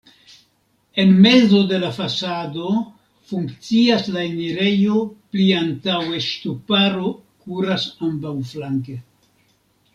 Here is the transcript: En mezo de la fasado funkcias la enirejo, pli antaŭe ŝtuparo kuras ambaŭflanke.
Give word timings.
En 1.01 1.11
mezo 1.25 1.59
de 1.71 1.77
la 1.83 1.91
fasado 1.97 2.71
funkcias 3.33 4.07
la 4.15 4.25
enirejo, 4.31 5.05
pli 5.35 5.47
antaŭe 5.61 6.25
ŝtuparo 6.31 7.15
kuras 7.45 7.89
ambaŭflanke. 8.11 9.01